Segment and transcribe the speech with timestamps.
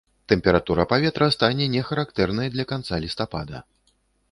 [0.31, 3.65] Тэмпература паветра стане не характэрнай для канца лістапада.